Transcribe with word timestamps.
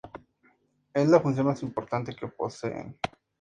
Es 0.95 1.09
la 1.09 1.19
función 1.19 1.45
más 1.45 1.61
importante 1.61 2.15
que 2.15 2.27
poseen. 2.27 2.97